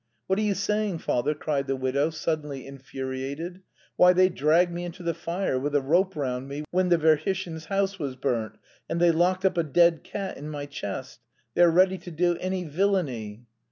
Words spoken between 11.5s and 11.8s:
They are